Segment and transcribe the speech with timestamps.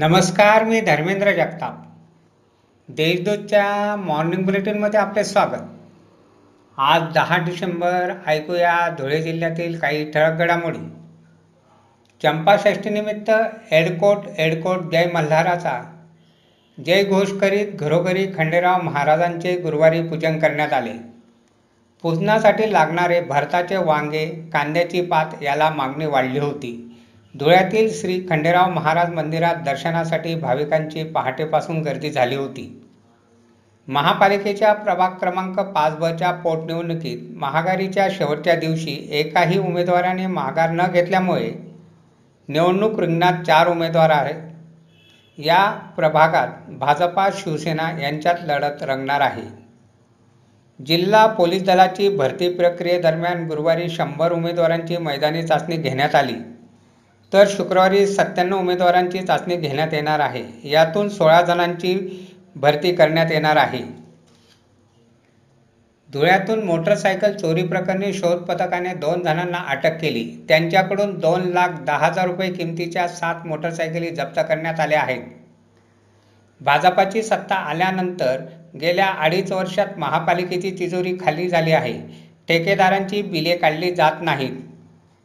[0.00, 1.74] नमस्कार मी धर्मेंद्र जगताप.
[2.88, 5.62] देशदूतच्या मॉर्निंग बुलेटिनमध्ये आपले स्वागत.
[6.78, 10.78] आज दहा डिसेंबर ऐकूया धुळे जिल्ह्यातील काही ठळक घडामोडी.
[12.22, 13.30] चंपाषष्ठीनिमित्त
[13.70, 16.00] एडकोट एडकोट जय मल्हाराचा.
[16.86, 20.94] जय घोष करीत घरोघरी खंडेराव महाराजांचे गुरुवारी पूजन करण्यात आले.
[22.02, 26.87] पूजनासाठी लागणारे भरताचे वांगे कांद्याची पात याला मागणी वाढली होती.
[27.34, 32.82] धुळ्यातील श्री खंडेराव महाराज मंदिरात दर्शनासाठी भाविकांची पहाटेपासून गर्दी झाली होती.
[33.88, 41.50] महापालिकेच्या प्रभाग क्रमांक पाच बच्या पोटनिवडणुकीत महागारीच्या शेवटच्या दिवशी एकाही उमेदवाराने माघार न घेतल्यामुळे
[42.48, 44.42] निवडणूक रिंगणात चार उमेदवार आहेत.
[45.38, 45.64] या
[45.96, 49.48] प्रभागात भाजपा शिवसेना यांच्यात लढत रंगणार आहे.
[50.84, 56.34] जिल्हा पोलीस दलाची भरती प्रक्रियेदरम्यान गुरुवारी शंभर उमेदवारांची मैदानी चाचणी घेण्यात आली.
[57.32, 60.44] तर शुक्रवारी सत्त्याण्णव उमेदवारांची चाचणी घेण्यात येणार आहे.
[60.64, 61.96] यातून सोळा जणांची
[62.56, 63.82] भरती करण्यात येणार आहे.
[66.10, 70.44] धुळ्यातून मोटरसायकल चोरी प्रकरणी शोध पथकाने दोन जणांना अटक केली.
[70.48, 75.22] त्यांच्याकडून दोन लाख दहा हजार रुपये किमतीच्या सात मोटरसायकली जप्त करण्यात आल्या आहेत.
[76.60, 78.40] भाजपाची सत्ता आल्यानंतर
[78.80, 81.98] गेल्या अडीच वर्षात महापालिकेची तिजोरी खाली झाली आहे.
[82.48, 84.52] ठेकेदारांची बिले काढली जात नाहीत.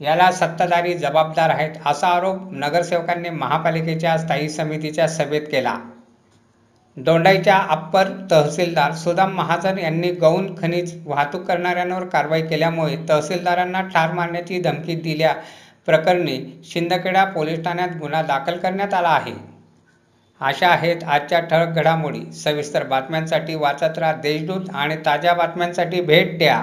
[0.00, 5.76] याला सत्ताधारी जबाबदार आहेत असा आरोप नगरसेवकांनी महापालिकेच्या स्थायी समितीच्या सभेत केला.
[6.96, 14.60] दोंडाईच्या अप्पर तहसीलदार सुदाम महाजन यांनी गौण खनिज वाहतूक करणाऱ्यांवर कारवाई केल्यामुळे तहसीलदारांना ठार मारण्याची
[14.60, 15.34] धमकी दिल्या
[15.86, 19.32] प्रकरणी शिंदखेडा पोलीस ठाण्यात गुन्हा दाखल करण्यात आला आहे.
[20.40, 22.32] अशा आहेत आजच्या ठळक घडामोडी.
[22.32, 26.62] सविस्तर बातम्यांसाठी वाचत राहा देशदूत आणि ताज्या बातम्यांसाठी भेट द्या.